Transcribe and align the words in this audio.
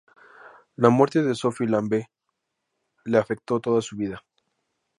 La 0.77 0.89
muerte 0.89 1.21
de 1.21 1.35
Sophie 1.35 1.67
Lambe 1.67 2.05
le 3.05 3.19
afectó 3.19 3.59
toda 3.59 3.81
su 3.83 3.95
vida. 3.95 4.23